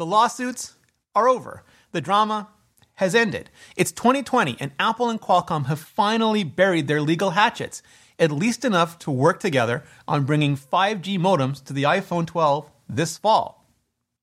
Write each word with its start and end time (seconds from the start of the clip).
The 0.00 0.06
lawsuits 0.06 0.76
are 1.14 1.28
over. 1.28 1.62
The 1.92 2.00
drama 2.00 2.48
has 2.94 3.14
ended. 3.14 3.50
It's 3.76 3.92
2020, 3.92 4.56
and 4.58 4.72
Apple 4.78 5.10
and 5.10 5.20
Qualcomm 5.20 5.66
have 5.66 5.78
finally 5.78 6.42
buried 6.42 6.88
their 6.88 7.02
legal 7.02 7.32
hatchets, 7.32 7.82
at 8.18 8.32
least 8.32 8.64
enough 8.64 8.98
to 9.00 9.10
work 9.10 9.40
together 9.40 9.84
on 10.08 10.24
bringing 10.24 10.56
5G 10.56 11.18
modems 11.18 11.62
to 11.64 11.74
the 11.74 11.82
iPhone 11.82 12.26
12 12.26 12.70
this 12.88 13.18
fall. 13.18 13.66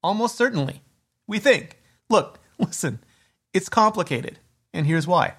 Almost 0.02 0.36
certainly. 0.36 0.82
We 1.28 1.38
think. 1.38 1.78
Look, 2.09 2.39
listen, 2.57 2.98
it's 3.54 3.70
complicated, 3.70 4.39
and 4.73 4.88
here's 4.88 5.05
why. 5.05 5.36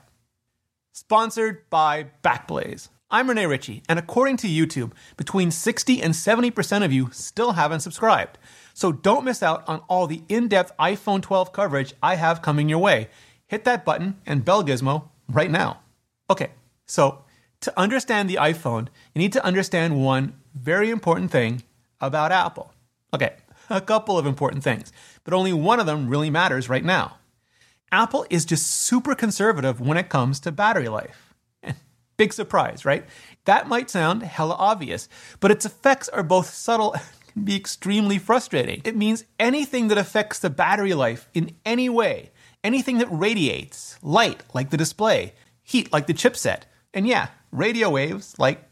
Sponsored 0.92 1.68
by 1.68 2.10
Backblaze. 2.22 2.90
I'm 3.10 3.30
Rene 3.30 3.46
Ritchie, 3.46 3.82
and 3.88 3.98
according 3.98 4.36
to 4.38 4.46
YouTube, 4.46 4.92
between 5.16 5.50
60 5.50 6.02
and 6.02 6.12
70% 6.12 6.84
of 6.84 6.92
you 6.92 7.08
still 7.10 7.52
haven't 7.52 7.80
subscribed. 7.80 8.36
So 8.74 8.92
don't 8.92 9.24
miss 9.24 9.42
out 9.42 9.66
on 9.66 9.80
all 9.88 10.06
the 10.06 10.20
in 10.28 10.46
depth 10.46 10.72
iPhone 10.78 11.22
12 11.22 11.50
coverage 11.50 11.94
I 12.02 12.16
have 12.16 12.42
coming 12.42 12.68
your 12.68 12.80
way. 12.80 13.08
Hit 13.46 13.64
that 13.64 13.86
button 13.86 14.18
and 14.26 14.44
bell 14.44 14.62
gizmo 14.62 15.08
right 15.26 15.50
now. 15.50 15.80
Okay, 16.28 16.50
so 16.84 17.24
to 17.62 17.72
understand 17.80 18.28
the 18.28 18.34
iPhone, 18.34 18.88
you 19.14 19.20
need 19.20 19.32
to 19.32 19.44
understand 19.44 20.04
one 20.04 20.34
very 20.54 20.90
important 20.90 21.30
thing 21.30 21.62
about 22.02 22.30
Apple. 22.30 22.74
Okay, 23.14 23.36
a 23.70 23.80
couple 23.80 24.18
of 24.18 24.26
important 24.26 24.62
things, 24.62 24.92
but 25.24 25.32
only 25.32 25.54
one 25.54 25.80
of 25.80 25.86
them 25.86 26.10
really 26.10 26.28
matters 26.28 26.68
right 26.68 26.84
now. 26.84 27.16
Apple 27.90 28.26
is 28.28 28.44
just 28.44 28.66
super 28.66 29.14
conservative 29.14 29.80
when 29.80 29.96
it 29.96 30.10
comes 30.10 30.38
to 30.40 30.52
battery 30.52 30.90
life. 30.90 31.27
Big 32.18 32.32
surprise, 32.32 32.84
right? 32.84 33.06
That 33.44 33.68
might 33.68 33.88
sound 33.88 34.24
hella 34.24 34.56
obvious, 34.58 35.08
but 35.40 35.52
its 35.52 35.64
effects 35.64 36.08
are 36.08 36.24
both 36.24 36.50
subtle 36.50 36.92
and 36.92 37.02
can 37.32 37.44
be 37.44 37.56
extremely 37.56 38.18
frustrating. 38.18 38.82
It 38.84 38.96
means 38.96 39.24
anything 39.38 39.88
that 39.88 39.98
affects 39.98 40.40
the 40.40 40.50
battery 40.50 40.94
life 40.94 41.28
in 41.32 41.54
any 41.64 41.88
way, 41.88 42.30
anything 42.64 42.98
that 42.98 43.08
radiates, 43.10 43.98
light 44.02 44.42
like 44.52 44.70
the 44.70 44.76
display, 44.76 45.32
heat 45.62 45.92
like 45.92 46.08
the 46.08 46.12
chipset, 46.12 46.62
and 46.92 47.06
yeah, 47.06 47.28
radio 47.52 47.88
waves 47.88 48.34
like 48.36 48.68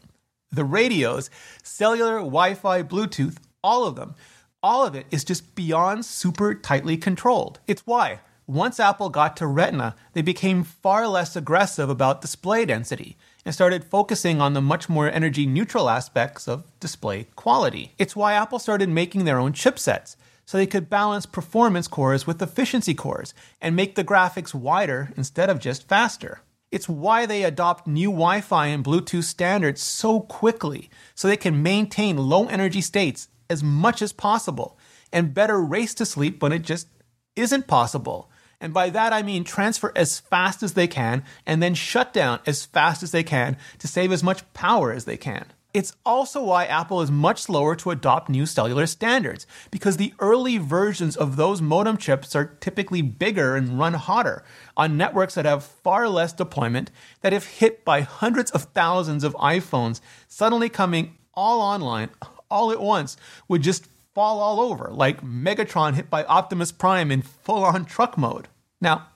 the 0.51 0.65
radios, 0.65 1.29
cellular, 1.63 2.17
Wi 2.17 2.53
Fi, 2.53 2.83
Bluetooth, 2.83 3.37
all 3.63 3.85
of 3.85 3.95
them. 3.95 4.15
All 4.61 4.85
of 4.85 4.93
it 4.95 5.05
is 5.09 5.23
just 5.23 5.55
beyond 5.55 6.03
super 6.03 6.53
tightly 6.53 6.97
controlled. 6.97 7.59
It's 7.67 7.85
why, 7.85 8.19
once 8.45 8.79
Apple 8.79 9.09
got 9.09 9.37
to 9.37 9.47
Retina, 9.47 9.95
they 10.13 10.21
became 10.21 10.63
far 10.63 11.07
less 11.07 11.35
aggressive 11.35 11.89
about 11.89 12.21
display 12.21 12.65
density 12.65 13.17
and 13.45 13.53
started 13.53 13.83
focusing 13.83 14.41
on 14.41 14.53
the 14.53 14.61
much 14.61 14.89
more 14.89 15.09
energy 15.09 15.45
neutral 15.45 15.89
aspects 15.89 16.47
of 16.47 16.71
display 16.79 17.27
quality. 17.35 17.93
It's 17.97 18.15
why 18.15 18.33
Apple 18.33 18.59
started 18.59 18.89
making 18.89 19.25
their 19.25 19.39
own 19.39 19.53
chipsets, 19.53 20.15
so 20.45 20.57
they 20.57 20.65
could 20.65 20.89
balance 20.89 21.25
performance 21.25 21.87
cores 21.87 22.25
with 22.25 22.41
efficiency 22.41 22.93
cores 22.93 23.33
and 23.61 23.75
make 23.75 23.95
the 23.95 24.03
graphics 24.03 24.53
wider 24.53 25.11
instead 25.17 25.49
of 25.49 25.59
just 25.59 25.87
faster. 25.87 26.41
It's 26.71 26.89
why 26.89 27.25
they 27.25 27.43
adopt 27.43 27.87
new 27.87 28.09
Wi 28.09 28.41
Fi 28.41 28.67
and 28.67 28.83
Bluetooth 28.83 29.23
standards 29.23 29.81
so 29.81 30.21
quickly, 30.21 30.89
so 31.15 31.27
they 31.27 31.37
can 31.37 31.63
maintain 31.63 32.17
low 32.17 32.47
energy 32.47 32.81
states 32.81 33.29
as 33.49 33.63
much 33.63 34.01
as 34.01 34.11
possible 34.11 34.77
and 35.13 35.33
better 35.33 35.61
race 35.61 35.93
to 35.95 36.05
sleep 36.05 36.41
when 36.41 36.51
it 36.51 36.63
just 36.63 36.87
isn't 37.35 37.67
possible. 37.67 38.29
And 38.59 38.73
by 38.73 38.89
that 38.89 39.13
I 39.13 39.21
mean 39.21 39.43
transfer 39.43 39.91
as 39.95 40.19
fast 40.19 40.63
as 40.63 40.73
they 40.73 40.87
can 40.87 41.23
and 41.45 41.61
then 41.61 41.75
shut 41.75 42.11
down 42.11 42.39
as 42.45 42.65
fast 42.65 43.03
as 43.03 43.11
they 43.11 43.23
can 43.23 43.57
to 43.79 43.87
save 43.87 44.11
as 44.11 44.23
much 44.23 44.51
power 44.53 44.91
as 44.91 45.05
they 45.05 45.17
can. 45.17 45.45
It's 45.73 45.93
also 46.03 46.43
why 46.43 46.65
Apple 46.65 47.01
is 47.01 47.11
much 47.11 47.43
slower 47.43 47.75
to 47.75 47.91
adopt 47.91 48.29
new 48.29 48.47
cellular 48.47 48.87
standards, 48.87 49.45
because 49.69 49.97
the 49.97 50.13
early 50.17 50.57
versions 50.57 51.15
of 51.15 51.35
those 51.35 51.61
modem 51.61 51.97
chips 51.97 52.35
are 52.35 52.57
typically 52.61 53.03
bigger 53.03 53.55
and 53.55 53.77
run 53.77 53.93
hotter 53.93 54.43
on 54.75 54.97
networks 54.97 55.35
that 55.35 55.45
have 55.45 55.63
far 55.63 56.09
less 56.09 56.33
deployment, 56.33 56.89
that 57.21 57.33
if 57.33 57.59
hit 57.59 57.85
by 57.85 58.01
hundreds 58.01 58.49
of 58.51 58.63
thousands 58.63 59.23
of 59.23 59.35
iPhones 59.35 60.01
suddenly 60.27 60.69
coming 60.69 61.15
all 61.35 61.61
online 61.61 62.09
all 62.49 62.71
at 62.71 62.81
once 62.81 63.15
would 63.47 63.61
just 63.61 63.87
fall 64.15 64.39
all 64.39 64.59
over, 64.59 64.89
like 64.91 65.21
Megatron 65.21 65.93
hit 65.93 66.09
by 66.09 66.23
Optimus 66.23 66.71
Prime 66.71 67.11
in 67.11 67.21
full 67.21 67.63
on 67.63 67.85
truck 67.85 68.17
mode. 68.17 68.47
Now, 68.79 69.07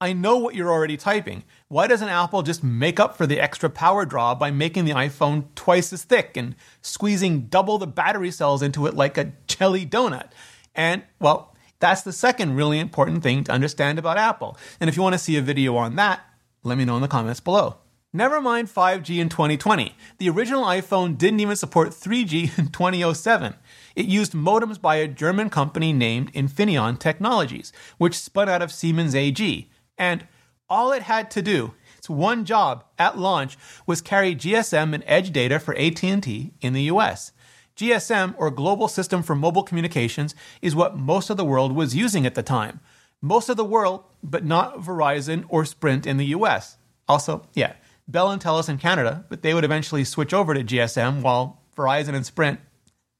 I 0.00 0.12
know 0.12 0.36
what 0.38 0.56
you're 0.56 0.72
already 0.72 0.96
typing. 0.96 1.44
Why 1.68 1.86
doesn't 1.86 2.08
Apple 2.08 2.42
just 2.42 2.64
make 2.64 2.98
up 2.98 3.16
for 3.16 3.24
the 3.26 3.40
extra 3.40 3.70
power 3.70 4.04
draw 4.04 4.34
by 4.34 4.50
making 4.50 4.84
the 4.84 4.92
iPhone 4.92 5.44
twice 5.54 5.92
as 5.92 6.02
thick 6.02 6.36
and 6.36 6.56
squeezing 6.80 7.42
double 7.42 7.78
the 7.78 7.86
battery 7.86 8.32
cells 8.32 8.62
into 8.62 8.86
it 8.86 8.94
like 8.94 9.16
a 9.16 9.32
jelly 9.46 9.86
donut? 9.86 10.30
And, 10.74 11.04
well, 11.20 11.54
that's 11.78 12.02
the 12.02 12.12
second 12.12 12.56
really 12.56 12.80
important 12.80 13.22
thing 13.22 13.44
to 13.44 13.52
understand 13.52 13.98
about 13.98 14.18
Apple. 14.18 14.56
And 14.80 14.90
if 14.90 14.96
you 14.96 15.02
want 15.02 15.14
to 15.14 15.18
see 15.18 15.36
a 15.36 15.42
video 15.42 15.76
on 15.76 15.96
that, 15.96 16.20
let 16.64 16.78
me 16.78 16.84
know 16.84 16.96
in 16.96 17.02
the 17.02 17.08
comments 17.08 17.40
below. 17.40 17.76
Never 18.14 18.42
mind 18.42 18.68
5G 18.68 19.20
in 19.20 19.30
2020. 19.30 19.94
The 20.18 20.28
original 20.28 20.64
iPhone 20.64 21.16
didn't 21.16 21.40
even 21.40 21.56
support 21.56 21.92
3G 21.92 22.58
in 22.58 22.68
2007. 22.68 23.54
It 23.96 24.04
used 24.04 24.32
modems 24.32 24.78
by 24.78 24.96
a 24.96 25.08
German 25.08 25.48
company 25.48 25.94
named 25.94 26.30
Infineon 26.34 26.98
Technologies, 26.98 27.72
which 27.96 28.18
spun 28.18 28.50
out 28.50 28.60
of 28.60 28.70
Siemens 28.70 29.14
AG. 29.14 29.70
And 29.96 30.26
all 30.68 30.92
it 30.92 31.04
had 31.04 31.30
to 31.30 31.40
do, 31.40 31.72
its 31.96 32.10
one 32.10 32.44
job 32.44 32.84
at 32.98 33.16
launch, 33.16 33.56
was 33.86 34.02
carry 34.02 34.34
GSM 34.34 34.92
and 34.92 35.02
edge 35.06 35.32
data 35.32 35.58
for 35.58 35.74
AT&T 35.78 36.52
in 36.60 36.72
the 36.74 36.82
US. 36.82 37.32
GSM, 37.76 38.34
or 38.36 38.50
Global 38.50 38.88
System 38.88 39.22
for 39.22 39.34
Mobile 39.34 39.62
Communications, 39.62 40.34
is 40.60 40.74
what 40.74 40.98
most 40.98 41.30
of 41.30 41.38
the 41.38 41.46
world 41.46 41.72
was 41.72 41.96
using 41.96 42.26
at 42.26 42.34
the 42.34 42.42
time. 42.42 42.80
Most 43.22 43.48
of 43.48 43.56
the 43.56 43.64
world, 43.64 44.04
but 44.22 44.44
not 44.44 44.80
Verizon 44.80 45.46
or 45.48 45.64
Sprint 45.64 46.06
in 46.06 46.18
the 46.18 46.26
US. 46.26 46.76
Also, 47.08 47.46
yeah, 47.54 47.72
Bell 48.12 48.30
and 48.30 48.40
Telus 48.40 48.68
in 48.68 48.78
Canada, 48.78 49.24
but 49.30 49.42
they 49.42 49.54
would 49.54 49.64
eventually 49.64 50.04
switch 50.04 50.34
over 50.34 50.52
to 50.52 50.62
GSM 50.62 51.22
while 51.22 51.62
Verizon 51.76 52.14
and 52.14 52.26
Sprint 52.26 52.60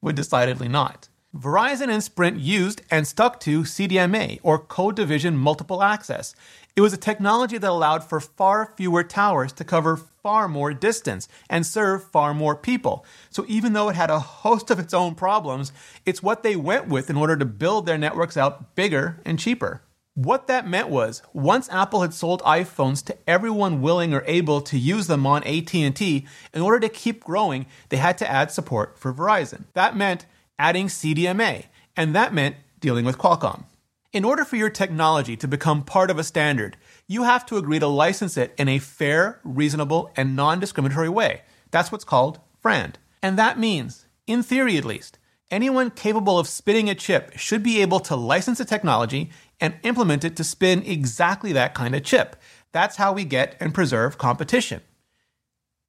would 0.03 0.15
decidedly 0.15 0.69
not. 0.69 1.09
Verizon 1.35 1.89
and 1.89 2.05
Sprint 2.05 2.39
used 2.39 2.83
and 2.91 3.07
stuck 3.07 3.41
to 3.41 3.63
CDMA, 3.63 4.39
or 4.43 4.59
Code 4.59 4.95
Division 4.95 5.35
Multiple 5.35 5.83
Access. 5.83 6.35
It 6.77 6.83
was 6.83 6.93
a 6.93 6.99
technology 6.99 7.57
that 7.57 7.71
allowed 7.71 8.05
for 8.05 8.21
far 8.21 8.75
fewer 8.77 9.03
towers 9.03 9.53
to 9.55 9.65
cover 9.65 9.97
far 9.97 10.47
more 10.47 10.75
distance 10.75 11.29
and 11.49 11.67
serve 11.67 12.05
far 12.05 12.35
more 12.35 12.55
people. 12.55 13.07
So 13.31 13.47
even 13.49 13.73
though 13.73 13.89
it 13.89 13.97
had 13.97 14.11
a 14.11 14.19
host 14.19 14.71
of 14.71 14.79
its 14.79 14.93
own 14.93 15.15
problems, 15.15 15.73
it's 16.05 16.23
what 16.23 16.43
they 16.43 16.55
went 16.55 16.89
with 16.89 17.09
in 17.09 17.17
order 17.17 17.37
to 17.37 17.47
build 17.47 17.87
their 17.87 17.97
networks 17.97 18.37
out 18.37 18.75
bigger 18.75 19.21
and 19.25 19.39
cheaper. 19.39 19.81
What 20.15 20.47
that 20.49 20.69
meant 20.69 20.91
was, 20.91 21.23
once 21.33 21.71
Apple 21.71 22.03
had 22.03 22.13
sold 22.13 22.43
iPhones 22.43 23.03
to 23.07 23.17
everyone 23.27 23.81
willing 23.81 24.13
or 24.13 24.23
able 24.27 24.61
to 24.61 24.79
use 24.79 25.07
them 25.07 25.27
on 25.27 25.43
AT&T, 25.45 26.27
in 26.53 26.61
order 26.61 26.81
to 26.81 26.91
keep 26.91 27.25
growing, 27.25 27.65
they 27.89 27.97
had 27.97 28.19
to 28.19 28.31
add 28.31 28.51
support 28.51 28.99
for 28.99 29.15
Verizon. 29.15 29.65
That 29.73 29.97
meant 29.97 30.27
adding 30.59 30.89
CDMA, 30.89 31.65
and 31.97 32.15
that 32.15 32.35
meant 32.35 32.57
dealing 32.79 33.07
with 33.07 33.17
Qualcomm. 33.17 33.65
In 34.13 34.27
order 34.27 34.45
for 34.45 34.57
your 34.57 34.69
technology 34.69 35.35
to 35.35 35.49
become 35.49 35.83
part 35.83 36.11
of 36.11 36.19
a 36.19 36.25
standard, 36.25 36.77
you 37.07 37.23
have 37.23 37.47
to 37.47 37.57
agree 37.57 37.79
to 37.79 37.87
license 37.87 38.37
it 38.37 38.53
in 38.59 38.69
a 38.69 38.79
fair, 38.79 39.41
reasonable, 39.43 40.11
and 40.15 40.37
non-discriminatory 40.37 41.09
way. 41.09 41.41
That's 41.71 41.91
what's 41.91 42.05
called 42.05 42.39
FRAND. 42.61 42.99
And 43.23 43.39
that 43.39 43.59
means, 43.59 44.07
in 44.27 44.43
theory 44.43 44.77
at 44.77 44.85
least, 44.85 45.19
anyone 45.51 45.91
capable 45.91 46.39
of 46.39 46.49
spitting 46.49 46.91
a 46.91 46.95
chip 46.95 47.39
should 47.39 47.63
be 47.63 47.81
able 47.81 48.01
to 48.01 48.17
license 48.17 48.61
a 48.61 48.67
technology 48.67 49.31
and 49.63 49.79
implement 49.85 50.25
it 50.25 50.35
to 50.35 50.43
spin 50.43 50.83
exactly 50.83 51.53
that 51.53 51.73
kind 51.73 51.95
of 51.95 52.03
chip. 52.03 52.35
That's 52.73 52.97
how 52.97 53.13
we 53.13 53.25
get 53.25 53.57
and 53.61 53.73
preserve 53.73 54.19
competition. 54.19 54.81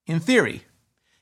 In 0.06 0.20
theory. 0.20 0.62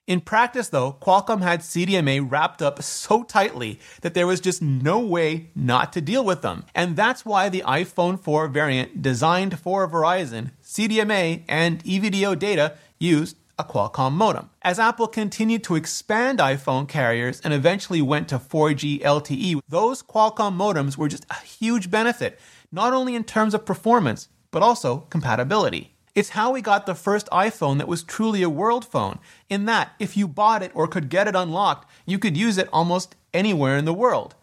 In 0.05 0.19
practice, 0.19 0.67
though, 0.67 0.97
Qualcomm 1.01 1.41
had 1.41 1.61
CDMA 1.61 2.29
wrapped 2.29 2.61
up 2.61 2.83
so 2.83 3.23
tightly 3.23 3.79
that 4.01 4.13
there 4.13 4.27
was 4.27 4.41
just 4.41 4.61
no 4.61 4.99
way 4.99 5.51
not 5.55 5.93
to 5.93 6.01
deal 6.01 6.25
with 6.25 6.41
them. 6.41 6.65
And 6.75 6.97
that's 6.97 7.23
why 7.23 7.47
the 7.47 7.61
iPhone 7.61 8.19
4 8.19 8.49
variant 8.49 9.01
designed 9.01 9.57
for 9.57 9.89
Verizon, 9.89 10.51
CDMA, 10.61 11.43
and 11.47 11.81
EVDO 11.85 12.37
data 12.37 12.75
used 12.99 13.37
a 13.61 13.63
Qualcomm 13.63 14.13
modem. 14.13 14.49
As 14.63 14.79
Apple 14.79 15.07
continued 15.07 15.63
to 15.65 15.75
expand 15.75 16.39
iPhone 16.39 16.87
carriers 16.87 17.39
and 17.41 17.53
eventually 17.53 18.01
went 18.01 18.27
to 18.29 18.39
4G 18.39 19.01
LTE, 19.01 19.61
those 19.69 20.01
Qualcomm 20.01 20.57
modems 20.57 20.97
were 20.97 21.07
just 21.07 21.27
a 21.29 21.35
huge 21.35 21.91
benefit, 21.91 22.39
not 22.71 22.91
only 22.91 23.13
in 23.13 23.23
terms 23.23 23.53
of 23.53 23.63
performance, 23.63 24.29
but 24.49 24.63
also 24.63 25.01
compatibility. 25.11 25.93
It's 26.15 26.29
how 26.29 26.51
we 26.51 26.61
got 26.61 26.87
the 26.87 26.95
first 26.95 27.27
iPhone 27.27 27.77
that 27.77 27.87
was 27.87 28.03
truly 28.03 28.41
a 28.41 28.49
world 28.49 28.83
phone, 28.83 29.19
in 29.47 29.65
that 29.65 29.91
if 29.99 30.17
you 30.17 30.27
bought 30.27 30.63
it 30.63 30.71
or 30.73 30.87
could 30.87 31.09
get 31.09 31.27
it 31.27 31.35
unlocked, 31.35 31.87
you 32.07 32.17
could 32.17 32.35
use 32.35 32.57
it 32.57 32.67
almost 32.73 33.15
anywhere 33.31 33.77
in 33.77 33.85
the 33.85 33.93
world. 33.93 34.33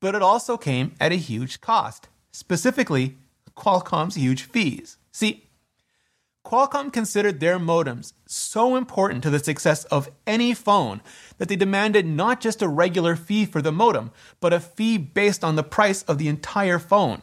But 0.00 0.14
it 0.14 0.22
also 0.22 0.58
came 0.58 0.94
at 1.00 1.12
a 1.12 1.16
huge 1.16 1.62
cost, 1.62 2.08
specifically 2.30 3.16
Qualcomm's 3.56 4.16
huge 4.16 4.42
fees. 4.42 4.98
See, 5.12 5.45
Qualcomm 6.46 6.92
considered 6.92 7.40
their 7.40 7.58
modems 7.58 8.12
so 8.24 8.76
important 8.76 9.24
to 9.24 9.30
the 9.30 9.40
success 9.40 9.84
of 9.86 10.08
any 10.28 10.54
phone 10.54 11.00
that 11.38 11.48
they 11.48 11.56
demanded 11.56 12.06
not 12.06 12.40
just 12.40 12.62
a 12.62 12.68
regular 12.68 13.16
fee 13.16 13.44
for 13.44 13.60
the 13.60 13.72
modem, 13.72 14.12
but 14.38 14.52
a 14.52 14.60
fee 14.60 14.96
based 14.96 15.42
on 15.42 15.56
the 15.56 15.64
price 15.64 16.04
of 16.04 16.18
the 16.18 16.28
entire 16.28 16.78
phone. 16.78 17.22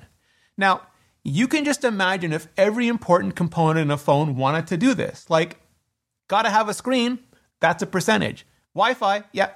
Now, 0.57 0.81
you 1.23 1.47
can 1.47 1.63
just 1.63 1.85
imagine 1.85 2.33
if 2.33 2.49
every 2.57 2.89
important 2.89 3.33
component 3.37 3.85
in 3.85 3.91
a 3.91 3.97
phone 3.97 4.35
wanted 4.35 4.67
to 4.67 4.75
do 4.75 4.93
this. 4.93 5.29
Like, 5.29 5.61
gotta 6.27 6.49
have 6.49 6.67
a 6.67 6.73
screen, 6.73 7.19
that's 7.61 7.81
a 7.81 7.87
percentage. 7.87 8.45
Wi 8.75 8.93
Fi, 8.93 9.23
yeah, 9.31 9.51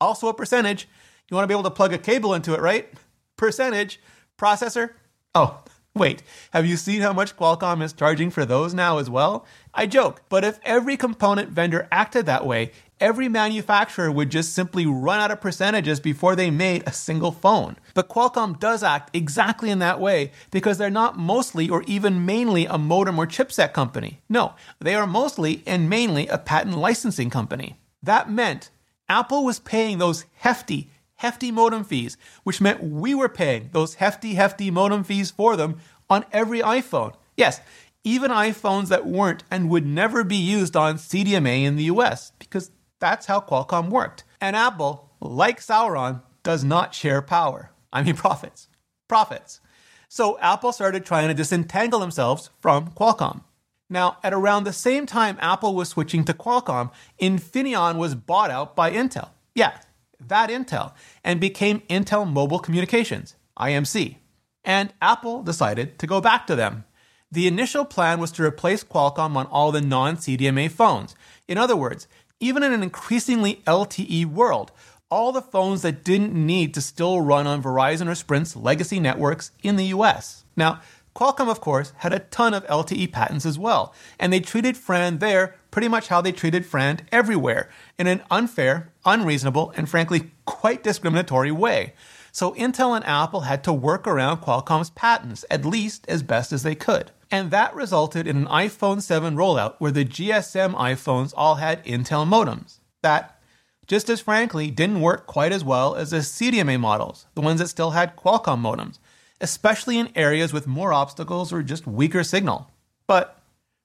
also 0.00 0.26
a 0.26 0.34
percentage. 0.34 0.88
You 1.30 1.36
wanna 1.36 1.46
be 1.46 1.54
able 1.54 1.62
to 1.62 1.70
plug 1.70 1.92
a 1.92 1.98
cable 1.98 2.34
into 2.34 2.52
it, 2.52 2.60
right? 2.60 2.92
Percentage. 3.36 4.00
Processor, 4.36 4.90
oh, 5.36 5.62
Wait, 5.96 6.24
have 6.52 6.66
you 6.66 6.76
seen 6.76 7.02
how 7.02 7.12
much 7.12 7.36
Qualcomm 7.36 7.80
is 7.80 7.92
charging 7.92 8.28
for 8.28 8.44
those 8.44 8.74
now 8.74 8.98
as 8.98 9.08
well? 9.08 9.46
I 9.72 9.86
joke, 9.86 10.22
but 10.28 10.42
if 10.42 10.58
every 10.64 10.96
component 10.96 11.50
vendor 11.50 11.86
acted 11.92 12.26
that 12.26 12.44
way, 12.44 12.72
every 12.98 13.28
manufacturer 13.28 14.10
would 14.10 14.28
just 14.28 14.52
simply 14.54 14.86
run 14.86 15.20
out 15.20 15.30
of 15.30 15.40
percentages 15.40 16.00
before 16.00 16.34
they 16.34 16.50
made 16.50 16.82
a 16.84 16.92
single 16.92 17.30
phone. 17.30 17.76
But 17.94 18.08
Qualcomm 18.08 18.58
does 18.58 18.82
act 18.82 19.14
exactly 19.14 19.70
in 19.70 19.78
that 19.78 20.00
way 20.00 20.32
because 20.50 20.78
they're 20.78 20.90
not 20.90 21.16
mostly 21.16 21.70
or 21.70 21.84
even 21.84 22.26
mainly 22.26 22.66
a 22.66 22.76
modem 22.76 23.16
or 23.16 23.26
chipset 23.28 23.72
company. 23.72 24.20
No, 24.28 24.54
they 24.80 24.96
are 24.96 25.06
mostly 25.06 25.62
and 25.64 25.88
mainly 25.88 26.26
a 26.26 26.38
patent 26.38 26.76
licensing 26.76 27.30
company. 27.30 27.76
That 28.02 28.28
meant 28.28 28.70
Apple 29.08 29.44
was 29.44 29.60
paying 29.60 29.98
those 29.98 30.24
hefty, 30.34 30.90
hefty 31.16 31.50
modem 31.50 31.84
fees, 31.84 32.16
which 32.42 32.60
meant 32.60 32.82
we 32.82 33.14
were 33.14 33.28
paying 33.28 33.70
those 33.72 33.94
hefty, 33.94 34.34
hefty 34.34 34.70
modem 34.70 35.04
fees 35.04 35.30
for 35.30 35.56
them 35.56 35.78
on 36.10 36.24
every 36.32 36.60
iPhone. 36.60 37.14
Yes, 37.36 37.60
even 38.04 38.30
iPhones 38.30 38.88
that 38.88 39.06
weren't 39.06 39.44
and 39.50 39.70
would 39.70 39.86
never 39.86 40.22
be 40.24 40.36
used 40.36 40.76
on 40.76 40.96
CDMA 40.96 41.64
in 41.64 41.76
the 41.76 41.84
US, 41.84 42.32
because 42.38 42.70
that's 43.00 43.26
how 43.26 43.40
Qualcomm 43.40 43.88
worked. 43.88 44.24
And 44.40 44.54
Apple, 44.54 45.10
like 45.20 45.60
Sauron, 45.60 46.22
does 46.42 46.62
not 46.62 46.94
share 46.94 47.22
power. 47.22 47.70
I 47.92 48.02
mean, 48.02 48.16
profits. 48.26 48.68
Profits. 49.08 49.60
So 50.08 50.38
Apple 50.38 50.72
started 50.72 51.04
trying 51.04 51.28
to 51.28 51.34
disentangle 51.34 51.98
themselves 51.98 52.50
from 52.60 52.90
Qualcomm. 52.92 53.42
Now, 53.90 54.18
at 54.22 54.32
around 54.32 54.64
the 54.64 54.72
same 54.72 55.06
time 55.06 55.38
Apple 55.40 55.74
was 55.74 55.88
switching 55.88 56.24
to 56.24 56.34
Qualcomm, 56.34 56.90
Infineon 57.20 57.96
was 57.96 58.14
bought 58.14 58.50
out 58.50 58.76
by 58.76 58.90
Intel. 58.90 59.30
Yeah, 59.54 59.78
that 60.20 60.50
Intel, 60.50 60.92
and 61.22 61.40
became 61.40 61.80
Intel 61.90 62.30
Mobile 62.30 62.58
Communications, 62.58 63.36
IMC. 63.58 64.16
And 64.64 64.92
Apple 65.00 65.42
decided 65.42 65.98
to 65.98 66.06
go 66.06 66.20
back 66.20 66.46
to 66.46 66.56
them. 66.56 66.84
The 67.30 67.46
initial 67.46 67.84
plan 67.84 68.20
was 68.20 68.30
to 68.32 68.44
replace 68.44 68.84
Qualcomm 68.84 69.36
on 69.36 69.46
all 69.46 69.72
the 69.72 69.80
non 69.80 70.16
CDMA 70.16 70.70
phones. 70.70 71.14
In 71.48 71.58
other 71.58 71.76
words, 71.76 72.06
even 72.40 72.62
in 72.62 72.72
an 72.72 72.82
increasingly 72.82 73.62
LTE 73.66 74.26
world, 74.26 74.72
all 75.10 75.32
the 75.32 75.42
phones 75.42 75.82
that 75.82 76.04
didn't 76.04 76.34
need 76.34 76.74
to 76.74 76.80
still 76.80 77.20
run 77.20 77.46
on 77.46 77.62
Verizon 77.62 78.08
or 78.08 78.14
Sprint's 78.14 78.56
legacy 78.56 79.00
networks 79.00 79.50
in 79.62 79.76
the 79.76 79.86
US. 79.86 80.44
Now, 80.56 80.80
Qualcomm, 81.14 81.48
of 81.48 81.60
course, 81.60 81.92
had 81.98 82.12
a 82.12 82.18
ton 82.18 82.54
of 82.54 82.66
LTE 82.66 83.12
patents 83.12 83.46
as 83.46 83.58
well, 83.58 83.94
and 84.18 84.32
they 84.32 84.40
treated 84.40 84.76
FRAND 84.76 85.20
there 85.20 85.54
pretty 85.70 85.86
much 85.86 86.08
how 86.08 86.20
they 86.20 86.32
treated 86.32 86.66
FRAND 86.66 87.04
everywhere, 87.12 87.68
in 87.98 88.06
an 88.06 88.22
unfair, 88.30 88.92
unreasonable, 89.04 89.72
and 89.76 89.88
frankly 89.88 90.32
quite 90.44 90.82
discriminatory 90.82 91.50
way. 91.50 91.94
So 92.32 92.52
Intel 92.54 92.96
and 92.96 93.04
Apple 93.06 93.42
had 93.42 93.62
to 93.64 93.72
work 93.72 94.06
around 94.06 94.40
Qualcomm's 94.40 94.90
patents, 94.90 95.44
at 95.50 95.64
least 95.64 96.04
as 96.08 96.22
best 96.22 96.52
as 96.52 96.62
they 96.62 96.74
could. 96.74 97.12
And 97.30 97.50
that 97.50 97.74
resulted 97.74 98.26
in 98.26 98.36
an 98.36 98.46
iPhone 98.46 99.00
7 99.00 99.36
rollout 99.36 99.74
where 99.78 99.92
the 99.92 100.04
GSM 100.04 100.74
iPhones 100.74 101.32
all 101.36 101.56
had 101.56 101.84
Intel 101.84 102.26
modems. 102.26 102.80
That, 103.02 103.38
just 103.86 104.08
as 104.08 104.20
frankly, 104.20 104.70
didn't 104.70 105.00
work 105.00 105.26
quite 105.26 105.52
as 105.52 105.64
well 105.64 105.94
as 105.94 106.10
the 106.10 106.18
CDMA 106.18 106.80
models, 106.80 107.26
the 107.34 107.40
ones 107.40 107.60
that 107.60 107.68
still 107.68 107.90
had 107.90 108.16
Qualcomm 108.16 108.60
modems 108.60 108.98
especially 109.40 109.98
in 109.98 110.10
areas 110.14 110.52
with 110.52 110.66
more 110.66 110.92
obstacles 110.92 111.52
or 111.52 111.62
just 111.62 111.86
weaker 111.86 112.24
signal. 112.24 112.70
But 113.06 113.42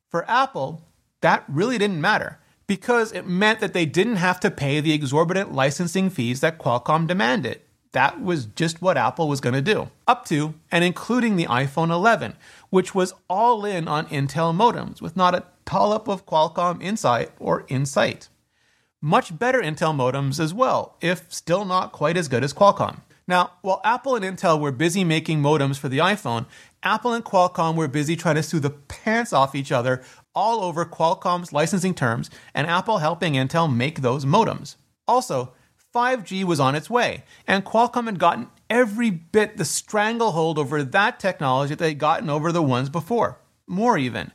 for 0.10 0.30
Apple, 0.30 0.88
that 1.22 1.44
really 1.48 1.78
didn't 1.78 2.02
matter 2.02 2.40
because 2.70 3.12
it 3.14 3.26
meant 3.26 3.60
that 3.62 3.74
they 3.74 3.88
didn't 3.88 4.18
have 4.18 4.40
to 4.40 4.52
pay 4.52 4.80
the 4.80 4.94
exorbitant 4.94 5.52
licensing 5.52 6.08
fees 6.08 6.40
that 6.40 6.60
Qualcomm 6.60 7.08
demanded. 7.08 7.60
That 7.94 8.22
was 8.22 8.46
just 8.46 8.80
what 8.80 8.96
Apple 8.96 9.28
was 9.28 9.42
going 9.42 9.56
to 9.56 9.62
do, 9.62 9.90
up 10.08 10.24
to 10.26 10.54
and 10.72 10.84
including 10.84 11.36
the 11.36 11.48
iPhone 11.48 11.90
11, 11.90 12.36
which 12.70 12.94
was 12.94 13.16
all 13.28 13.66
in 13.66 13.88
on 13.88 14.06
Intel 14.06 14.56
modems 14.56 15.02
with 15.02 15.18
not 15.18 15.34
a 15.34 15.46
dollop 15.66 16.08
of 16.08 16.28
Qualcomm 16.28 16.80
insight 16.80 17.32
or 17.40 17.66
insight. 17.70 18.30
Much 19.02 19.40
better 19.40 19.64
Intel 19.64 19.96
modems 19.96 20.40
as 20.40 20.54
well, 20.54 20.96
if 21.02 21.26
still 21.34 21.66
not 21.66 21.92
quite 21.92 22.18
as 22.18 22.28
good 22.28 22.44
as 22.44 22.54
Qualcomm. 22.54 23.00
Now, 23.28 23.54
while 23.62 23.82
Apple 23.84 24.16
and 24.16 24.24
Intel 24.24 24.60
were 24.60 24.72
busy 24.72 25.04
making 25.04 25.42
modems 25.42 25.78
for 25.78 25.90
the 25.90 26.00
iPhone, 26.00 26.46
Apple 26.82 27.14
and 27.14 27.26
Qualcomm 27.26 27.76
were 27.76 27.88
busy 27.88 28.16
trying 28.16 28.36
to 28.36 28.44
sue 28.44 28.60
the 28.60 28.70
pants 28.70 29.34
off 29.34 29.54
each 29.54 29.72
other 29.72 30.02
all 30.36 30.64
over 30.64 30.86
Qualcomm's 30.86 31.54
licensing 31.54 31.94
terms 31.94 32.30
and 32.54 32.68
Apple 32.68 33.00
helping 33.00 33.34
Intel 33.34 33.74
make 33.74 34.02
those 34.02 34.26
modems. 34.26 34.76
Also, 35.08 35.54
5G 35.94 36.44
was 36.44 36.60
on 36.60 36.76
its 36.76 36.90
way, 36.90 37.24
and 37.48 37.66
Qualcomm 37.66 38.06
had 38.06 38.20
gotten 38.20 38.48
every 38.70 39.10
bit 39.10 39.58
the 39.58 39.66
stranglehold 39.66 40.60
over 40.60 40.84
that 40.84 41.20
technology 41.20 41.70
that 41.70 41.80
they'd 41.80 41.98
gotten 41.98 42.30
over 42.30 42.52
the 42.52 42.62
ones 42.62 42.90
before. 42.90 43.40
More 43.68 43.98
even. 43.98 44.32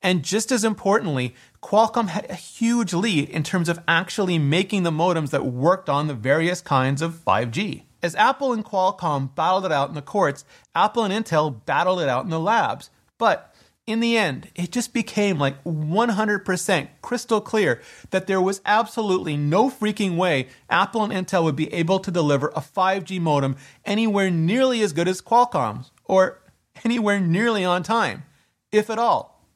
And 0.00 0.24
just 0.24 0.50
as 0.50 0.64
importantly, 0.64 1.34
Qualcomm 1.62 2.08
had 2.08 2.28
a 2.28 2.34
huge 2.34 2.92
lead 2.92 3.28
in 3.28 3.42
terms 3.42 3.68
of 3.68 3.80
actually 3.86 4.38
making 4.38 4.82
the 4.82 4.90
modems 4.90 5.30
that 5.30 5.46
worked 5.46 5.88
on 5.88 6.06
the 6.08 6.14
various 6.14 6.60
kinds 6.60 7.02
of 7.02 7.14
5G. 7.24 7.82
As 8.02 8.16
Apple 8.16 8.52
and 8.52 8.64
Qualcomm 8.64 9.32
battled 9.34 9.64
it 9.64 9.72
out 9.72 9.88
in 9.88 9.94
the 9.94 10.02
courts, 10.02 10.44
Apple 10.74 11.04
and 11.04 11.12
Intel 11.12 11.64
battled 11.66 12.00
it 12.00 12.08
out 12.08 12.24
in 12.24 12.30
the 12.30 12.40
labs. 12.40 12.90
But 13.16 13.51
in 13.86 14.00
the 14.00 14.16
end, 14.16 14.48
it 14.54 14.70
just 14.70 14.94
became 14.94 15.38
like 15.38 15.62
100% 15.64 16.88
crystal 17.00 17.40
clear 17.40 17.80
that 18.10 18.26
there 18.26 18.40
was 18.40 18.60
absolutely 18.64 19.36
no 19.36 19.70
freaking 19.70 20.16
way 20.16 20.48
Apple 20.70 21.02
and 21.02 21.12
Intel 21.12 21.42
would 21.42 21.56
be 21.56 21.72
able 21.72 21.98
to 21.98 22.10
deliver 22.10 22.48
a 22.48 22.60
5G 22.60 23.20
modem 23.20 23.56
anywhere 23.84 24.30
nearly 24.30 24.82
as 24.82 24.92
good 24.92 25.08
as 25.08 25.20
Qualcomm's, 25.20 25.90
or 26.04 26.42
anywhere 26.84 27.18
nearly 27.18 27.64
on 27.64 27.82
time, 27.82 28.24
if 28.70 28.88
at 28.88 28.98
all, 28.98 29.48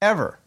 ever. 0.00 0.40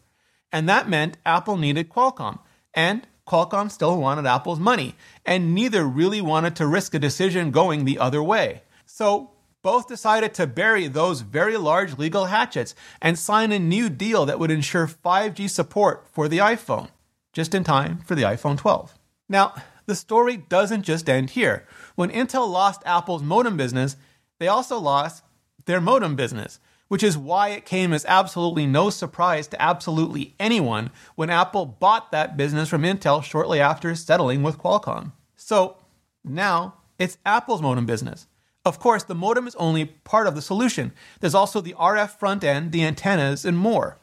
And 0.50 0.68
that 0.68 0.88
meant 0.88 1.18
Apple 1.24 1.56
needed 1.56 1.88
Qualcomm. 1.88 2.40
And 2.74 3.06
Qualcomm 3.26 3.70
still 3.70 4.00
wanted 4.00 4.26
Apple's 4.26 4.58
money, 4.58 4.96
and 5.24 5.54
neither 5.54 5.86
really 5.86 6.20
wanted 6.20 6.56
to 6.56 6.66
risk 6.66 6.94
a 6.94 6.98
decision 6.98 7.50
going 7.50 7.84
the 7.84 7.98
other 7.98 8.22
way. 8.22 8.62
So 8.86 9.30
both 9.62 9.88
decided 9.88 10.34
to 10.34 10.46
bury 10.46 10.86
those 10.86 11.20
very 11.20 11.56
large 11.56 11.98
legal 11.98 12.26
hatchets 12.26 12.74
and 13.02 13.18
sign 13.18 13.52
a 13.52 13.58
new 13.58 13.88
deal 13.88 14.26
that 14.26 14.38
would 14.38 14.50
ensure 14.50 14.86
5G 14.86 15.48
support 15.50 16.06
for 16.12 16.28
the 16.28 16.38
iPhone, 16.38 16.88
just 17.32 17.54
in 17.54 17.64
time 17.64 17.98
for 17.98 18.14
the 18.14 18.22
iPhone 18.22 18.56
12. 18.56 18.94
Now, 19.28 19.54
the 19.86 19.94
story 19.94 20.36
doesn't 20.36 20.82
just 20.82 21.08
end 21.08 21.30
here. 21.30 21.66
When 21.94 22.10
Intel 22.10 22.50
lost 22.50 22.82
Apple's 22.84 23.22
modem 23.22 23.56
business, 23.56 23.96
they 24.38 24.48
also 24.48 24.78
lost 24.78 25.24
their 25.66 25.80
modem 25.80 26.14
business 26.14 26.60
which 26.88 27.02
is 27.02 27.16
why 27.16 27.50
it 27.50 27.66
came 27.66 27.92
as 27.92 28.04
absolutely 28.06 28.66
no 28.66 28.90
surprise 28.90 29.46
to 29.46 29.62
absolutely 29.62 30.34
anyone 30.40 30.90
when 31.14 31.30
Apple 31.30 31.66
bought 31.66 32.10
that 32.10 32.36
business 32.36 32.68
from 32.68 32.82
Intel 32.82 33.22
shortly 33.22 33.60
after 33.60 33.94
settling 33.94 34.42
with 34.42 34.58
Qualcomm. 34.58 35.12
So 35.36 35.76
now 36.24 36.74
it's 36.98 37.18
Apple's 37.24 37.62
modem 37.62 37.86
business. 37.86 38.26
Of 38.68 38.78
course, 38.78 39.02
the 39.02 39.14
modem 39.14 39.46
is 39.46 39.54
only 39.56 39.86
part 39.86 40.26
of 40.26 40.34
the 40.34 40.42
solution. 40.42 40.92
There's 41.20 41.34
also 41.34 41.62
the 41.62 41.74
RF 41.78 42.18
front 42.18 42.44
end, 42.44 42.70
the 42.70 42.84
antennas, 42.84 43.46
and 43.46 43.56
more. 43.56 43.98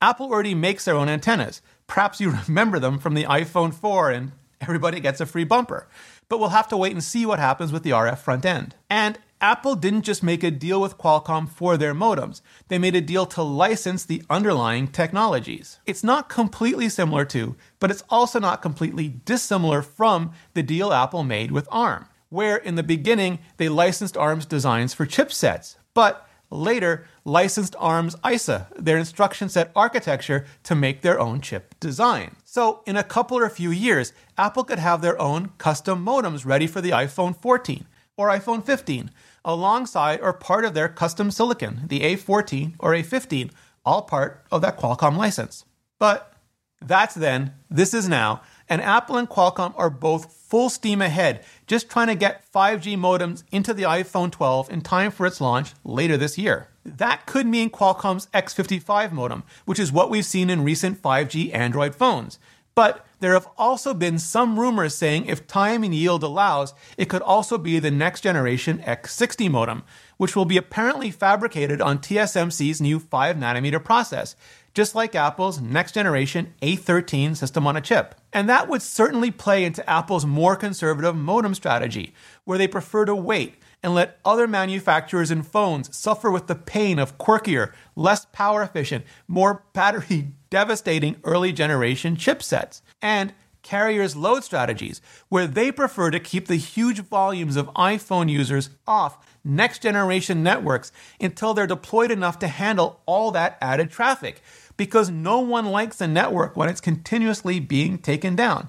Apple 0.00 0.32
already 0.32 0.54
makes 0.54 0.86
their 0.86 0.96
own 0.96 1.10
antennas. 1.10 1.60
Perhaps 1.86 2.18
you 2.18 2.30
remember 2.48 2.78
them 2.78 2.98
from 2.98 3.12
the 3.12 3.24
iPhone 3.24 3.74
4 3.74 4.10
and 4.10 4.32
everybody 4.60 5.00
gets 5.00 5.20
a 5.20 5.26
free 5.26 5.44
bumper. 5.44 5.86
But 6.30 6.40
we'll 6.40 6.48
have 6.48 6.68
to 6.68 6.76
wait 6.78 6.92
and 6.92 7.04
see 7.04 7.26
what 7.26 7.38
happens 7.38 7.72
with 7.72 7.82
the 7.82 7.90
RF 7.90 8.18
front 8.18 8.46
end. 8.46 8.74
And 8.88 9.18
Apple 9.40 9.76
didn't 9.76 10.02
just 10.02 10.22
make 10.22 10.42
a 10.42 10.50
deal 10.50 10.80
with 10.80 10.96
Qualcomm 10.96 11.46
for 11.46 11.76
their 11.76 11.94
modems, 11.94 12.40
they 12.68 12.78
made 12.78 12.96
a 12.96 13.02
deal 13.02 13.26
to 13.26 13.42
license 13.42 14.04
the 14.04 14.22
underlying 14.30 14.88
technologies. 14.88 15.78
It's 15.84 16.02
not 16.02 16.30
completely 16.30 16.88
similar 16.88 17.26
to, 17.26 17.54
but 17.78 17.90
it's 17.90 18.02
also 18.08 18.40
not 18.40 18.62
completely 18.62 19.08
dissimilar 19.08 19.82
from 19.82 20.32
the 20.54 20.62
deal 20.62 20.90
Apple 20.90 21.22
made 21.22 21.50
with 21.50 21.68
ARM, 21.70 22.06
where 22.28 22.56
in 22.56 22.74
the 22.74 22.82
beginning 22.82 23.38
they 23.56 23.68
licensed 23.68 24.16
ARM's 24.16 24.46
designs 24.46 24.94
for 24.94 25.06
chipsets, 25.06 25.76
but 25.94 26.28
later 26.50 27.06
licensed 27.24 27.74
ARM's 27.78 28.16
ISA, 28.28 28.68
their 28.76 28.98
instruction 28.98 29.48
set 29.48 29.70
architecture, 29.74 30.46
to 30.62 30.74
make 30.74 31.02
their 31.02 31.18
own 31.18 31.40
chip 31.40 31.74
design. 31.80 32.36
So, 32.44 32.82
in 32.86 32.96
a 32.96 33.02
couple 33.02 33.38
or 33.38 33.44
a 33.44 33.50
few 33.50 33.70
years, 33.70 34.12
Apple 34.38 34.64
could 34.64 34.78
have 34.78 35.02
their 35.02 35.20
own 35.20 35.50
custom 35.58 36.04
modems 36.04 36.46
ready 36.46 36.66
for 36.66 36.80
the 36.80 36.90
iPhone 36.90 37.36
14 37.36 37.86
or 38.16 38.28
iPhone 38.28 38.64
15, 38.64 39.10
alongside 39.44 40.20
or 40.20 40.32
part 40.32 40.64
of 40.64 40.74
their 40.74 40.88
custom 40.88 41.30
silicon, 41.30 41.82
the 41.86 42.00
A14 42.00 42.74
or 42.78 42.92
A15, 42.92 43.50
all 43.84 44.02
part 44.02 44.44
of 44.50 44.62
that 44.62 44.78
Qualcomm 44.78 45.16
license. 45.16 45.64
But 45.98 46.32
that's 46.80 47.14
then, 47.14 47.54
this 47.70 47.92
is 47.92 48.08
now, 48.08 48.42
and 48.68 48.82
Apple 48.82 49.16
and 49.16 49.28
Qualcomm 49.28 49.74
are 49.76 49.90
both 49.90 50.32
full 50.32 50.68
steam 50.68 51.02
ahead, 51.02 51.44
just 51.66 51.90
trying 51.90 52.08
to 52.08 52.14
get 52.14 52.50
5G 52.52 52.96
modems 52.96 53.42
into 53.50 53.74
the 53.74 53.84
iPhone 53.84 54.30
12 54.30 54.70
in 54.70 54.80
time 54.80 55.10
for 55.10 55.26
its 55.26 55.40
launch 55.40 55.72
later 55.84 56.16
this 56.16 56.38
year. 56.38 56.68
That 56.84 57.26
could 57.26 57.46
mean 57.46 57.70
Qualcomm's 57.70 58.26
X55 58.28 59.12
modem, 59.12 59.42
which 59.64 59.78
is 59.78 59.90
what 59.90 60.10
we've 60.10 60.24
seen 60.24 60.50
in 60.50 60.62
recent 60.62 61.02
5G 61.02 61.52
Android 61.54 61.94
phones. 61.94 62.38
But 62.76 63.06
there 63.20 63.32
have 63.32 63.48
also 63.56 63.94
been 63.94 64.18
some 64.18 64.60
rumors 64.60 64.94
saying 64.94 65.24
if 65.24 65.46
time 65.46 65.82
and 65.82 65.94
yield 65.94 66.22
allows, 66.22 66.74
it 66.98 67.08
could 67.08 67.22
also 67.22 67.56
be 67.56 67.78
the 67.78 67.90
next 67.90 68.20
generation 68.20 68.82
X60 68.86 69.50
modem, 69.50 69.82
which 70.18 70.36
will 70.36 70.44
be 70.44 70.58
apparently 70.58 71.10
fabricated 71.10 71.80
on 71.80 71.98
TSMC's 71.98 72.80
new 72.80 72.98
5 72.98 73.36
nanometer 73.36 73.82
process, 73.82 74.36
just 74.76 74.94
like 74.94 75.14
Apple's 75.14 75.58
next 75.58 75.92
generation 75.92 76.52
A13 76.60 77.34
system 77.34 77.66
on 77.66 77.78
a 77.78 77.80
chip. 77.80 78.14
And 78.30 78.46
that 78.50 78.68
would 78.68 78.82
certainly 78.82 79.30
play 79.30 79.64
into 79.64 79.88
Apple's 79.88 80.26
more 80.26 80.54
conservative 80.54 81.16
modem 81.16 81.54
strategy, 81.54 82.12
where 82.44 82.58
they 82.58 82.68
prefer 82.68 83.06
to 83.06 83.14
wait 83.14 83.54
and 83.82 83.94
let 83.94 84.18
other 84.22 84.46
manufacturers 84.46 85.30
and 85.30 85.46
phones 85.46 85.96
suffer 85.96 86.30
with 86.30 86.46
the 86.46 86.54
pain 86.54 86.98
of 86.98 87.16
quirkier, 87.16 87.72
less 87.94 88.26
power 88.32 88.62
efficient, 88.62 89.06
more 89.26 89.64
battery 89.72 90.32
devastating 90.50 91.16
early 91.24 91.54
generation 91.54 92.14
chipsets. 92.14 92.82
And 93.00 93.32
carriers' 93.62 94.14
load 94.14 94.44
strategies, 94.44 95.00
where 95.28 95.46
they 95.46 95.72
prefer 95.72 96.10
to 96.10 96.20
keep 96.20 96.46
the 96.46 96.56
huge 96.56 97.00
volumes 97.00 97.56
of 97.56 97.66
iPhone 97.74 98.30
users 98.30 98.70
off 98.86 99.18
next 99.46 99.82
generation 99.82 100.42
networks 100.42 100.92
until 101.20 101.52
they're 101.52 101.66
deployed 101.66 102.10
enough 102.10 102.38
to 102.38 102.48
handle 102.48 103.00
all 103.06 103.30
that 103.32 103.58
added 103.60 103.90
traffic, 103.90 104.40
because 104.76 105.10
no 105.10 105.40
one 105.40 105.66
likes 105.66 106.00
a 106.00 106.06
network 106.06 106.56
when 106.56 106.68
it's 106.68 106.80
continuously 106.80 107.60
being 107.60 107.98
taken 107.98 108.36
down. 108.36 108.68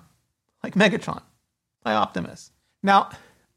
Like 0.64 0.76
Megatron, 0.76 1.22
by 1.84 1.94
Optimus. 1.94 2.52
Now, 2.84 3.10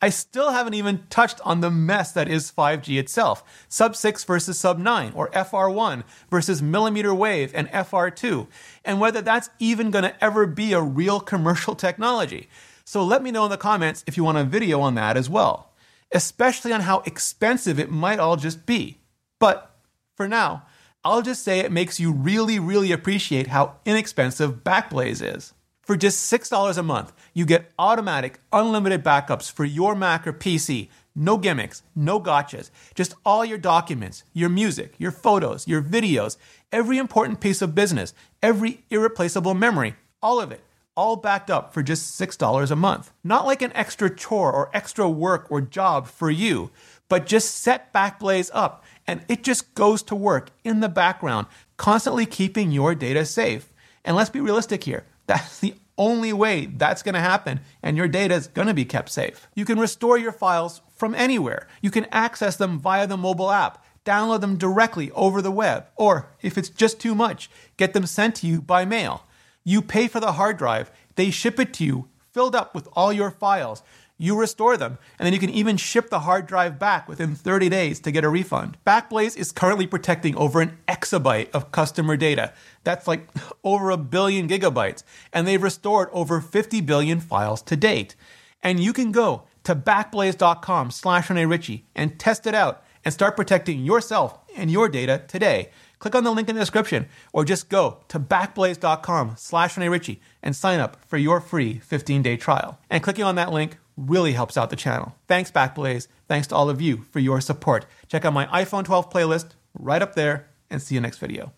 I 0.02 0.08
still 0.08 0.50
haven't 0.50 0.74
even 0.74 1.06
touched 1.10 1.40
on 1.44 1.60
the 1.60 1.70
mess 1.70 2.12
that 2.12 2.28
is 2.28 2.50
5G 2.50 2.98
itself. 2.98 3.44
Sub 3.68 3.94
6 3.94 4.24
versus 4.24 4.58
sub 4.58 4.78
9, 4.78 5.12
or 5.14 5.28
FR1 5.30 6.04
versus 6.30 6.62
millimeter 6.62 7.14
wave 7.14 7.52
and 7.54 7.68
FR2, 7.68 8.46
and 8.84 8.98
whether 8.98 9.20
that's 9.20 9.50
even 9.58 9.90
going 9.90 10.04
to 10.04 10.24
ever 10.24 10.46
be 10.46 10.72
a 10.72 10.80
real 10.80 11.20
commercial 11.20 11.74
technology. 11.74 12.48
So 12.84 13.04
let 13.04 13.22
me 13.22 13.30
know 13.30 13.44
in 13.44 13.50
the 13.50 13.58
comments 13.58 14.02
if 14.06 14.16
you 14.16 14.24
want 14.24 14.38
a 14.38 14.44
video 14.44 14.80
on 14.80 14.94
that 14.94 15.16
as 15.18 15.28
well, 15.28 15.70
especially 16.12 16.72
on 16.72 16.80
how 16.80 17.00
expensive 17.00 17.78
it 17.78 17.90
might 17.90 18.18
all 18.18 18.36
just 18.36 18.64
be. 18.64 18.98
But 19.38 19.76
for 20.16 20.26
now, 20.26 20.62
I'll 21.02 21.22
just 21.22 21.42
say 21.42 21.60
it 21.60 21.72
makes 21.72 21.98
you 21.98 22.12
really, 22.12 22.58
really 22.58 22.92
appreciate 22.92 23.46
how 23.46 23.76
inexpensive 23.86 24.62
Backblaze 24.62 25.36
is. 25.36 25.54
For 25.80 25.96
just 25.96 26.30
$6 26.30 26.76
a 26.76 26.82
month, 26.82 27.14
you 27.32 27.46
get 27.46 27.70
automatic, 27.78 28.38
unlimited 28.52 29.02
backups 29.02 29.50
for 29.50 29.64
your 29.64 29.94
Mac 29.94 30.26
or 30.26 30.34
PC. 30.34 30.88
No 31.14 31.38
gimmicks, 31.38 31.82
no 31.96 32.20
gotchas, 32.20 32.70
just 32.94 33.14
all 33.24 33.46
your 33.46 33.56
documents, 33.56 34.24
your 34.34 34.50
music, 34.50 34.94
your 34.98 35.10
photos, 35.10 35.66
your 35.66 35.80
videos, 35.80 36.36
every 36.70 36.98
important 36.98 37.40
piece 37.40 37.62
of 37.62 37.74
business, 37.74 38.12
every 38.42 38.84
irreplaceable 38.90 39.54
memory, 39.54 39.94
all 40.22 40.38
of 40.38 40.52
it, 40.52 40.60
all 40.96 41.16
backed 41.16 41.50
up 41.50 41.72
for 41.72 41.82
just 41.82 42.20
$6 42.20 42.70
a 42.70 42.76
month. 42.76 43.10
Not 43.24 43.46
like 43.46 43.62
an 43.62 43.72
extra 43.74 44.14
chore 44.14 44.52
or 44.52 44.70
extra 44.74 45.08
work 45.08 45.46
or 45.50 45.62
job 45.62 46.06
for 46.06 46.30
you, 46.30 46.70
but 47.08 47.26
just 47.26 47.56
set 47.56 47.92
Backblaze 47.92 48.50
up 48.52 48.84
and 49.10 49.24
it 49.26 49.42
just 49.42 49.74
goes 49.74 50.04
to 50.04 50.14
work 50.14 50.52
in 50.62 50.78
the 50.78 50.88
background, 50.88 51.48
constantly 51.76 52.26
keeping 52.26 52.70
your 52.70 52.94
data 52.94 53.26
safe. 53.26 53.72
And 54.04 54.16
let's 54.16 54.30
be 54.30 54.40
realistic 54.40 54.84
here. 54.84 55.04
That's 55.26 55.58
the 55.58 55.74
only 55.98 56.32
way 56.32 56.66
that's 56.66 57.02
going 57.02 57.14
to 57.14 57.20
happen, 57.20 57.60
and 57.82 57.94
your 57.94 58.08
data 58.08 58.34
is 58.34 58.46
going 58.46 58.68
to 58.68 58.74
be 58.74 58.86
kept 58.86 59.10
safe. 59.10 59.48
You 59.54 59.66
can 59.66 59.78
restore 59.78 60.16
your 60.16 60.32
files 60.32 60.80
from 60.96 61.14
anywhere. 61.14 61.68
You 61.82 61.90
can 61.90 62.06
access 62.10 62.56
them 62.56 62.78
via 62.78 63.06
the 63.06 63.18
mobile 63.18 63.50
app, 63.50 63.84
download 64.06 64.40
them 64.40 64.56
directly 64.56 65.10
over 65.10 65.42
the 65.42 65.50
web, 65.50 65.88
or 65.96 66.30
if 66.40 66.56
it's 66.56 66.70
just 66.70 67.00
too 67.00 67.14
much, 67.14 67.50
get 67.76 67.92
them 67.92 68.06
sent 68.06 68.36
to 68.36 68.46
you 68.46 68.62
by 68.62 68.86
mail. 68.86 69.24
You 69.62 69.82
pay 69.82 70.08
for 70.08 70.20
the 70.20 70.32
hard 70.32 70.56
drive, 70.56 70.90
they 71.16 71.30
ship 71.30 71.60
it 71.60 71.74
to 71.74 71.84
you 71.84 72.08
filled 72.32 72.54
up 72.54 72.74
with 72.74 72.88
all 72.92 73.12
your 73.12 73.30
files 73.30 73.82
you 74.20 74.38
restore 74.38 74.76
them, 74.76 74.98
and 75.18 75.24
then 75.24 75.32
you 75.32 75.38
can 75.38 75.48
even 75.48 75.78
ship 75.78 76.10
the 76.10 76.20
hard 76.20 76.46
drive 76.46 76.78
back 76.78 77.08
within 77.08 77.34
30 77.34 77.70
days 77.70 78.00
to 78.00 78.10
get 78.10 78.22
a 78.22 78.28
refund. 78.28 78.76
Backblaze 78.86 79.34
is 79.34 79.50
currently 79.50 79.86
protecting 79.86 80.36
over 80.36 80.60
an 80.60 80.76
exabyte 80.86 81.50
of 81.52 81.72
customer 81.72 82.18
data. 82.18 82.52
That's 82.84 83.08
like 83.08 83.28
over 83.64 83.88
a 83.88 83.96
billion 83.96 84.46
gigabytes, 84.46 85.04
and 85.32 85.46
they've 85.46 85.62
restored 85.62 86.10
over 86.12 86.42
50 86.42 86.82
billion 86.82 87.18
files 87.18 87.62
to 87.62 87.76
date. 87.76 88.14
And 88.62 88.78
you 88.78 88.92
can 88.92 89.10
go 89.10 89.44
to 89.64 89.74
backblaze.com 89.74 90.90
slash 90.90 91.30
Rene 91.30 91.46
Ritchie 91.46 91.86
and 91.96 92.20
test 92.20 92.46
it 92.46 92.54
out 92.54 92.84
and 93.02 93.14
start 93.14 93.36
protecting 93.36 93.86
yourself 93.86 94.38
and 94.54 94.70
your 94.70 94.90
data 94.90 95.22
today. 95.28 95.70
Click 95.98 96.14
on 96.14 96.24
the 96.24 96.30
link 96.30 96.50
in 96.50 96.56
the 96.56 96.62
description 96.62 97.06
or 97.32 97.44
just 97.46 97.70
go 97.70 98.00
to 98.08 98.20
backblaze.com 98.20 99.34
slash 99.38 99.78
Rene 99.78 99.88
Ritchie 99.88 100.20
and 100.42 100.54
sign 100.54 100.78
up 100.78 100.98
for 101.06 101.16
your 101.16 101.40
free 101.40 101.80
15-day 101.88 102.36
trial. 102.36 102.78
And 102.90 103.02
clicking 103.02 103.24
on 103.24 103.36
that 103.36 103.52
link 103.52 103.78
really 104.00 104.32
helps 104.32 104.56
out 104.56 104.70
the 104.70 104.76
channel. 104.76 105.14
Thanks, 105.28 105.50
Backblaze. 105.50 106.08
Thanks 106.28 106.46
to 106.48 106.54
all 106.54 106.70
of 106.70 106.80
you 106.80 106.98
for 107.10 107.18
your 107.18 107.40
support. 107.40 107.86
Check 108.08 108.24
out 108.24 108.32
my 108.32 108.46
iPhone 108.46 108.84
12 108.84 109.10
playlist 109.10 109.50
right 109.78 110.02
up 110.02 110.14
there 110.14 110.48
and 110.70 110.80
see 110.80 110.94
you 110.94 111.00
next 111.00 111.18
video. 111.18 111.52